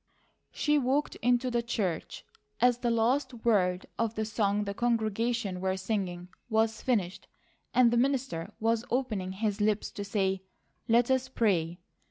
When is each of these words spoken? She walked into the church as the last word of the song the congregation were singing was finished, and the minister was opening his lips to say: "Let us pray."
She 0.51 0.79
walked 0.79 1.13
into 1.17 1.51
the 1.51 1.61
church 1.61 2.25
as 2.59 2.79
the 2.79 2.89
last 2.89 3.45
word 3.45 3.85
of 3.99 4.15
the 4.15 4.25
song 4.25 4.63
the 4.63 4.73
congregation 4.73 5.61
were 5.61 5.77
singing 5.77 6.29
was 6.49 6.81
finished, 6.81 7.27
and 7.71 7.91
the 7.91 7.97
minister 7.97 8.51
was 8.59 8.83
opening 8.89 9.31
his 9.33 9.61
lips 9.61 9.91
to 9.91 10.03
say: 10.03 10.41
"Let 10.87 11.11
us 11.11 11.29
pray." 11.29 11.77